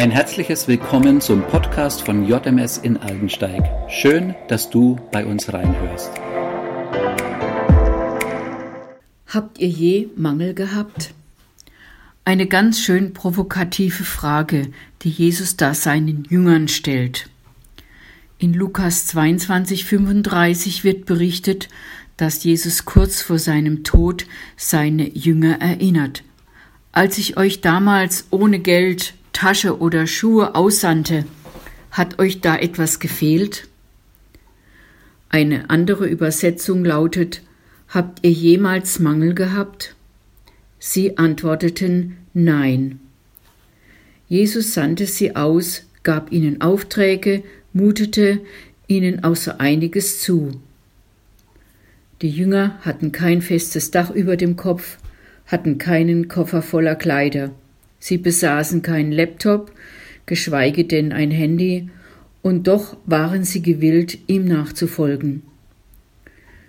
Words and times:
Ein 0.00 0.10
herzliches 0.10 0.66
Willkommen 0.66 1.20
zum 1.20 1.42
Podcast 1.42 2.06
von 2.06 2.26
JMS 2.26 2.78
in 2.78 2.96
Aldensteig. 2.96 3.62
Schön, 3.90 4.34
dass 4.48 4.70
du 4.70 4.98
bei 5.12 5.26
uns 5.26 5.52
reinhörst. 5.52 6.10
Habt 9.26 9.58
ihr 9.58 9.68
je 9.68 10.08
Mangel 10.16 10.54
gehabt? 10.54 11.12
Eine 12.24 12.46
ganz 12.46 12.80
schön 12.80 13.12
provokative 13.12 14.04
Frage, 14.04 14.72
die 15.02 15.10
Jesus 15.10 15.58
da 15.58 15.74
seinen 15.74 16.24
Jüngern 16.24 16.68
stellt. 16.68 17.28
In 18.38 18.54
Lukas 18.54 19.06
22, 19.06 19.84
35 19.84 20.82
wird 20.82 21.04
berichtet, 21.04 21.68
dass 22.16 22.42
Jesus 22.42 22.86
kurz 22.86 23.20
vor 23.20 23.38
seinem 23.38 23.84
Tod 23.84 24.24
seine 24.56 25.10
Jünger 25.10 25.60
erinnert. 25.60 26.22
Als 26.90 27.18
ich 27.18 27.36
euch 27.36 27.60
damals 27.60 28.28
ohne 28.30 28.60
Geld, 28.60 29.12
Tasche 29.32 29.78
oder 29.78 30.06
Schuhe 30.06 30.54
aussandte, 30.54 31.24
hat 31.90 32.18
euch 32.18 32.40
da 32.40 32.56
etwas 32.56 33.00
gefehlt? 33.00 33.68
Eine 35.28 35.70
andere 35.70 36.06
Übersetzung 36.06 36.84
lautet 36.84 37.42
Habt 37.88 38.24
ihr 38.24 38.30
jemals 38.30 39.00
Mangel 39.00 39.34
gehabt? 39.34 39.96
Sie 40.78 41.18
antworteten 41.18 42.16
Nein. 42.34 43.00
Jesus 44.28 44.74
sandte 44.74 45.06
sie 45.06 45.34
aus, 45.34 45.82
gab 46.04 46.30
ihnen 46.30 46.60
Aufträge, 46.60 47.42
mutete 47.72 48.40
ihnen 48.86 49.24
außer 49.24 49.60
einiges 49.60 50.20
zu. 50.20 50.60
Die 52.22 52.30
Jünger 52.30 52.78
hatten 52.82 53.10
kein 53.10 53.42
festes 53.42 53.90
Dach 53.90 54.10
über 54.10 54.36
dem 54.36 54.54
Kopf, 54.54 54.98
hatten 55.46 55.78
keinen 55.78 56.28
Koffer 56.28 56.62
voller 56.62 56.94
Kleider. 56.94 57.50
Sie 58.00 58.18
besaßen 58.18 58.82
keinen 58.82 59.12
Laptop, 59.12 59.72
geschweige 60.26 60.84
denn 60.84 61.12
ein 61.12 61.30
Handy, 61.30 61.90
und 62.42 62.66
doch 62.66 62.96
waren 63.04 63.44
sie 63.44 63.62
gewillt, 63.62 64.18
ihm 64.26 64.46
nachzufolgen. 64.46 65.42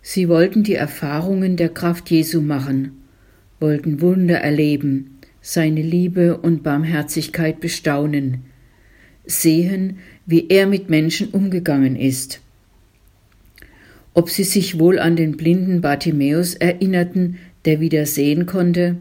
Sie 0.00 0.28
wollten 0.28 0.62
die 0.62 0.76
Erfahrungen 0.76 1.56
der 1.56 1.68
Kraft 1.68 2.10
Jesu 2.10 2.40
machen, 2.40 2.92
wollten 3.58 4.00
Wunder 4.00 4.36
erleben, 4.36 5.18
seine 5.40 5.82
Liebe 5.82 6.38
und 6.38 6.62
Barmherzigkeit 6.62 7.58
bestaunen, 7.58 8.44
sehen, 9.24 9.98
wie 10.24 10.46
er 10.48 10.68
mit 10.68 10.88
Menschen 10.88 11.30
umgegangen 11.30 11.96
ist. 11.96 12.40
Ob 14.14 14.30
sie 14.30 14.44
sich 14.44 14.78
wohl 14.78 15.00
an 15.00 15.16
den 15.16 15.36
blinden 15.36 15.80
Bartimäus 15.80 16.54
erinnerten, 16.54 17.38
der 17.64 17.80
wieder 17.80 18.06
sehen 18.06 18.46
konnte, 18.46 18.98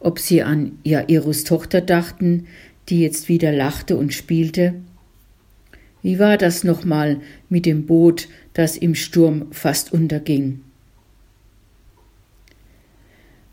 ob 0.00 0.18
sie 0.18 0.42
an 0.42 0.78
Jairus 0.82 1.44
Tochter 1.44 1.80
dachten, 1.80 2.46
die 2.88 3.00
jetzt 3.00 3.28
wieder 3.28 3.52
lachte 3.52 3.96
und 3.96 4.12
spielte. 4.12 4.74
Wie 6.02 6.18
war 6.18 6.38
das 6.38 6.64
nochmal 6.64 7.20
mit 7.48 7.66
dem 7.66 7.86
Boot, 7.86 8.28
das 8.54 8.76
im 8.76 8.94
Sturm 8.94 9.46
fast 9.52 9.92
unterging? 9.92 10.62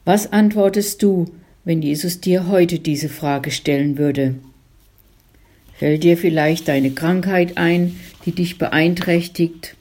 Was 0.05 0.31
antwortest 0.31 1.03
du, 1.03 1.25
wenn 1.65 1.81
Jesus 1.81 2.21
dir 2.21 2.47
heute 2.47 2.79
diese 2.79 3.09
Frage 3.09 3.51
stellen 3.51 3.97
würde? 3.97 4.35
Fällt 5.73 6.03
dir 6.03 6.17
vielleicht 6.17 6.69
deine 6.69 6.91
Krankheit 6.91 7.57
ein, 7.57 7.97
die 8.25 8.31
dich 8.31 8.57
beeinträchtigt, 8.57 9.75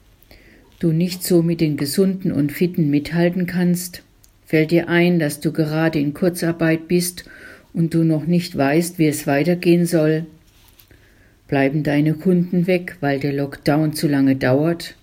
du 0.79 0.91
nicht 0.91 1.23
so 1.23 1.41
mit 1.41 1.61
den 1.61 1.77
Gesunden 1.77 2.33
und 2.33 2.51
Fitten 2.51 2.89
mithalten 2.89 3.47
kannst? 3.47 4.03
Fällt 4.47 4.71
dir 4.71 4.87
ein, 4.87 5.19
dass 5.19 5.41
du 5.41 5.51
gerade 5.51 5.99
in 5.99 6.13
Kurzarbeit 6.13 6.87
bist 6.87 7.25
und 7.73 7.93
du 7.93 8.05
noch 8.05 8.25
nicht 8.25 8.57
weißt, 8.57 8.97
wie 8.97 9.07
es 9.07 9.27
weitergehen 9.27 9.85
soll? 9.85 10.25
Bleiben 11.49 11.83
deine 11.83 12.13
Kunden 12.13 12.65
weg, 12.65 12.95
weil 13.01 13.19
der 13.19 13.33
Lockdown 13.33 13.91
zu 13.91 14.07
lange 14.07 14.37
dauert? 14.37 14.95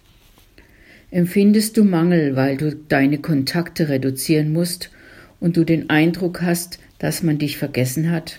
Empfindest 1.10 1.76
du 1.76 1.84
Mangel, 1.84 2.36
weil 2.36 2.56
du 2.56 2.74
deine 2.74 3.18
Kontakte 3.18 3.90
reduzieren 3.90 4.50
musst 4.50 4.90
und 5.40 5.58
du 5.58 5.64
den 5.64 5.90
Eindruck 5.90 6.40
hast, 6.40 6.78
dass 6.98 7.22
man 7.22 7.36
dich 7.36 7.58
vergessen 7.58 8.10
hat? 8.10 8.38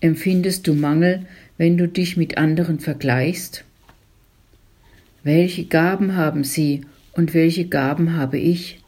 Empfindest 0.00 0.68
du 0.68 0.74
Mangel, 0.74 1.26
wenn 1.58 1.76
du 1.76 1.88
dich 1.88 2.16
mit 2.16 2.38
anderen 2.38 2.78
vergleichst? 2.78 3.64
Welche 5.24 5.64
Gaben 5.64 6.14
haben 6.14 6.44
sie 6.44 6.82
und 7.14 7.34
welche 7.34 7.66
Gaben 7.66 8.14
habe 8.16 8.38
ich? 8.38 8.78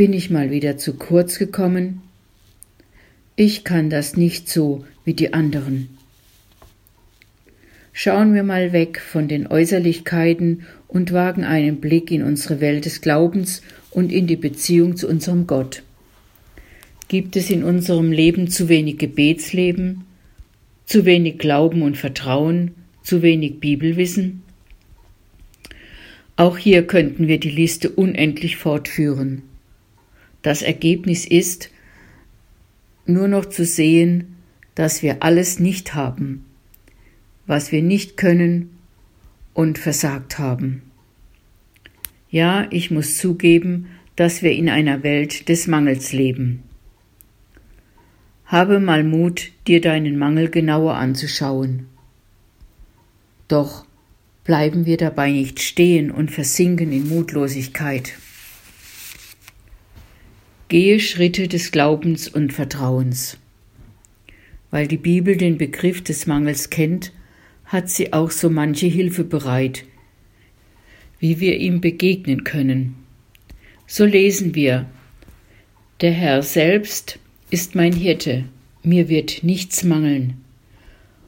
Bin 0.00 0.14
ich 0.14 0.30
mal 0.30 0.50
wieder 0.50 0.78
zu 0.78 0.94
kurz 0.94 1.38
gekommen? 1.38 2.00
Ich 3.36 3.64
kann 3.64 3.90
das 3.90 4.16
nicht 4.16 4.48
so 4.48 4.86
wie 5.04 5.12
die 5.12 5.34
anderen. 5.34 5.90
Schauen 7.92 8.32
wir 8.32 8.42
mal 8.42 8.72
weg 8.72 8.98
von 8.98 9.28
den 9.28 9.46
Äußerlichkeiten 9.46 10.62
und 10.88 11.12
wagen 11.12 11.44
einen 11.44 11.82
Blick 11.82 12.10
in 12.10 12.22
unsere 12.22 12.62
Welt 12.62 12.86
des 12.86 13.02
Glaubens 13.02 13.60
und 13.90 14.10
in 14.10 14.26
die 14.26 14.36
Beziehung 14.36 14.96
zu 14.96 15.06
unserem 15.06 15.46
Gott. 15.46 15.82
Gibt 17.08 17.36
es 17.36 17.50
in 17.50 17.62
unserem 17.62 18.10
Leben 18.10 18.48
zu 18.48 18.70
wenig 18.70 18.96
Gebetsleben, 18.96 20.06
zu 20.86 21.04
wenig 21.04 21.36
Glauben 21.36 21.82
und 21.82 21.98
Vertrauen, 21.98 22.70
zu 23.02 23.20
wenig 23.20 23.60
Bibelwissen? 23.60 24.44
Auch 26.36 26.56
hier 26.56 26.86
könnten 26.86 27.28
wir 27.28 27.38
die 27.38 27.50
Liste 27.50 27.90
unendlich 27.90 28.56
fortführen. 28.56 29.42
Das 30.42 30.62
Ergebnis 30.62 31.26
ist, 31.26 31.70
nur 33.06 33.28
noch 33.28 33.46
zu 33.46 33.64
sehen, 33.64 34.36
dass 34.74 35.02
wir 35.02 35.22
alles 35.22 35.58
nicht 35.58 35.94
haben, 35.94 36.44
was 37.46 37.72
wir 37.72 37.82
nicht 37.82 38.16
können 38.16 38.70
und 39.52 39.78
versagt 39.78 40.38
haben. 40.38 40.82
Ja, 42.30 42.66
ich 42.70 42.90
muss 42.90 43.18
zugeben, 43.18 43.86
dass 44.16 44.42
wir 44.42 44.52
in 44.52 44.68
einer 44.68 45.02
Welt 45.02 45.48
des 45.48 45.66
Mangels 45.66 46.12
leben. 46.12 46.62
Habe 48.46 48.80
mal 48.80 49.04
Mut, 49.04 49.52
dir 49.66 49.80
deinen 49.80 50.18
Mangel 50.18 50.48
genauer 50.48 50.94
anzuschauen. 50.94 51.86
Doch 53.48 53.84
bleiben 54.44 54.86
wir 54.86 54.96
dabei 54.96 55.30
nicht 55.30 55.60
stehen 55.60 56.10
und 56.10 56.30
versinken 56.30 56.92
in 56.92 57.08
Mutlosigkeit. 57.08 58.14
Gehe 60.70 61.00
Schritte 61.00 61.48
des 61.48 61.72
Glaubens 61.72 62.28
und 62.28 62.52
Vertrauens. 62.52 63.38
Weil 64.70 64.86
die 64.86 64.98
Bibel 64.98 65.36
den 65.36 65.58
Begriff 65.58 66.00
des 66.00 66.28
Mangels 66.28 66.70
kennt, 66.70 67.10
hat 67.64 67.90
sie 67.90 68.12
auch 68.12 68.30
so 68.30 68.48
manche 68.48 68.86
Hilfe 68.86 69.24
bereit, 69.24 69.84
wie 71.18 71.40
wir 71.40 71.56
ihm 71.56 71.80
begegnen 71.80 72.44
können. 72.44 72.94
So 73.88 74.04
lesen 74.04 74.54
wir 74.54 74.86
Der 76.02 76.12
Herr 76.12 76.40
selbst 76.44 77.18
ist 77.50 77.74
mein 77.74 77.92
Hirte, 77.92 78.44
mir 78.84 79.08
wird 79.08 79.42
nichts 79.42 79.82
mangeln. 79.82 80.34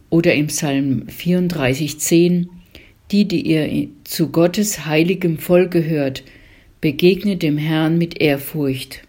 Oder 0.09 0.37
im 0.37 0.47
Psalm 0.47 1.07
34,10 1.09 2.47
Die, 3.11 3.27
die 3.27 3.41
ihr 3.41 3.89
zu 4.05 4.29
Gottes 4.29 4.87
heiligem 4.87 5.39
Volk 5.39 5.73
gehört, 5.73 6.23
begegnet 6.81 7.43
dem 7.43 7.59
Herrn 7.59 7.99
mit 7.99 8.21
Ehrfurcht 8.21 9.03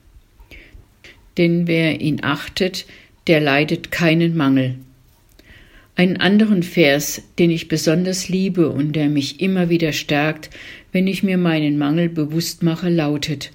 denn 1.37 1.67
wer 1.67 2.01
ihn 2.01 2.23
achtet, 2.23 2.85
der 3.27 3.39
leidet 3.39 3.91
keinen 3.91 4.35
Mangel. 4.35 4.75
Einen 5.95 6.17
anderen 6.17 6.63
Vers, 6.63 7.21
den 7.37 7.51
ich 7.51 7.67
besonders 7.67 8.27
liebe 8.27 8.69
und 8.69 8.95
der 8.95 9.09
mich 9.09 9.39
immer 9.41 9.69
wieder 9.69 9.91
stärkt, 9.91 10.49
wenn 10.91 11.07
ich 11.07 11.21
mir 11.21 11.37
meinen 11.37 11.77
Mangel 11.77 12.09
bewusst 12.09 12.63
mache, 12.63 12.89
lautet 12.89 13.51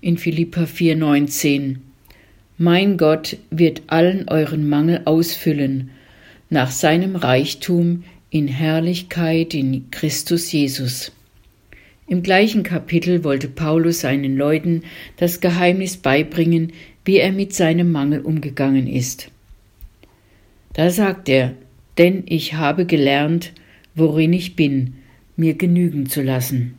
in 0.00 0.18
Philippa 0.18 0.64
4,19 0.64 1.76
Mein 2.58 2.98
Gott 2.98 3.38
wird 3.50 3.82
allen 3.86 4.28
euren 4.28 4.68
Mangel 4.68 5.00
ausfüllen, 5.06 5.90
nach 6.50 6.70
seinem 6.70 7.16
Reichtum 7.16 8.04
in 8.28 8.48
Herrlichkeit 8.48 9.54
in 9.54 9.90
Christus 9.90 10.52
Jesus. 10.52 11.12
Im 12.06 12.22
gleichen 12.22 12.64
Kapitel 12.64 13.24
wollte 13.24 13.48
Paulus 13.48 14.00
seinen 14.00 14.36
Leuten 14.36 14.82
das 15.16 15.40
Geheimnis 15.40 15.96
beibringen, 15.96 16.72
wie 17.04 17.18
er 17.18 17.32
mit 17.32 17.52
seinem 17.52 17.92
Mangel 17.92 18.20
umgegangen 18.20 18.86
ist. 18.86 19.30
Da 20.72 20.90
sagt 20.90 21.28
er, 21.28 21.54
denn 21.98 22.24
ich 22.26 22.54
habe 22.54 22.86
gelernt, 22.86 23.52
worin 23.94 24.32
ich 24.32 24.56
bin, 24.56 24.94
mir 25.36 25.54
genügen 25.54 26.06
zu 26.06 26.22
lassen. 26.22 26.74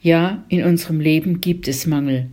Ja, 0.00 0.44
in 0.48 0.64
unserem 0.64 1.00
Leben 1.00 1.40
gibt 1.40 1.68
es 1.68 1.86
Mangel. 1.86 2.26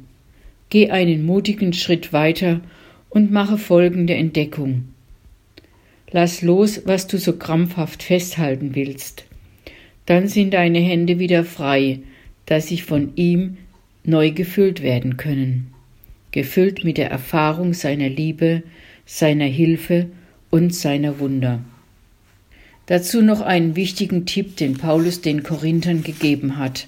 Geh 0.69 0.89
einen 0.91 1.25
mutigen 1.25 1.73
Schritt 1.73 2.13
weiter 2.13 2.61
und 3.09 3.31
mache 3.31 3.57
folgende 3.57 4.13
Entdeckung. 4.13 4.85
Lass 6.11 6.41
los, 6.41 6.81
was 6.85 7.07
du 7.07 7.17
so 7.17 7.33
krampfhaft 7.37 8.01
festhalten 8.01 8.75
willst. 8.75 9.25
Dann 10.05 10.27
sind 10.27 10.53
deine 10.53 10.79
Hände 10.79 11.19
wieder 11.19 11.43
frei, 11.43 11.99
dass 12.45 12.67
sie 12.67 12.79
von 12.79 13.11
ihm 13.15 13.57
neu 14.03 14.31
gefüllt 14.31 14.81
werden 14.81 15.17
können 15.17 15.71
gefüllt 16.31 16.83
mit 16.83 16.97
der 16.97 17.09
Erfahrung 17.09 17.73
seiner 17.73 18.09
Liebe, 18.09 18.63
seiner 19.05 19.45
Hilfe 19.45 20.07
und 20.49 20.73
seiner 20.73 21.19
Wunder. 21.19 21.59
Dazu 22.85 23.21
noch 23.21 23.41
einen 23.41 23.75
wichtigen 23.75 24.25
Tipp, 24.25 24.57
den 24.57 24.77
Paulus 24.77 25.21
den 25.21 25.43
Korinthern 25.43 26.03
gegeben 26.03 26.57
hat. 26.57 26.87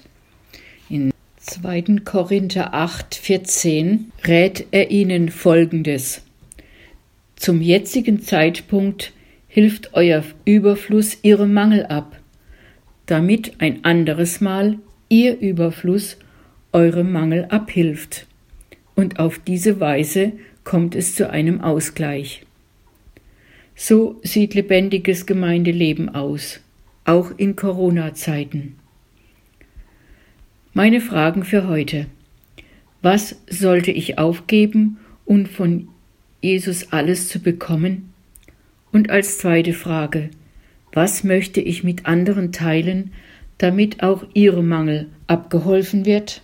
In 0.88 1.12
2. 1.36 2.00
Korinther 2.04 2.74
8, 2.74 3.14
14 3.14 4.10
rät 4.26 4.66
er 4.72 4.90
ihnen 4.90 5.28
Folgendes. 5.28 6.22
Zum 7.36 7.60
jetzigen 7.60 8.22
Zeitpunkt 8.22 9.12
hilft 9.48 9.94
euer 9.94 10.24
Überfluss 10.44 11.18
ihrem 11.22 11.52
Mangel 11.52 11.86
ab, 11.86 12.18
damit 13.06 13.60
ein 13.60 13.84
anderes 13.84 14.40
Mal 14.40 14.78
ihr 15.08 15.38
Überfluss 15.38 16.16
eurem 16.72 17.12
Mangel 17.12 17.44
abhilft. 17.46 18.26
Und 18.94 19.18
auf 19.18 19.38
diese 19.38 19.80
Weise 19.80 20.32
kommt 20.64 20.94
es 20.94 21.14
zu 21.14 21.30
einem 21.30 21.60
Ausgleich. 21.60 22.44
So 23.74 24.20
sieht 24.22 24.54
lebendiges 24.54 25.26
Gemeindeleben 25.26 26.14
aus, 26.14 26.60
auch 27.04 27.32
in 27.36 27.56
Corona-Zeiten. 27.56 28.76
Meine 30.74 31.00
Fragen 31.00 31.44
für 31.44 31.68
heute. 31.68 32.06
Was 33.02 33.36
sollte 33.50 33.90
ich 33.90 34.18
aufgeben, 34.18 34.98
um 35.24 35.46
von 35.46 35.88
Jesus 36.40 36.92
alles 36.92 37.28
zu 37.28 37.40
bekommen? 37.40 38.12
Und 38.92 39.10
als 39.10 39.38
zweite 39.38 39.72
Frage, 39.72 40.30
was 40.92 41.24
möchte 41.24 41.60
ich 41.60 41.82
mit 41.82 42.06
anderen 42.06 42.52
teilen, 42.52 43.12
damit 43.58 44.02
auch 44.02 44.24
ihrem 44.34 44.68
Mangel 44.68 45.08
abgeholfen 45.26 46.04
wird? 46.04 46.42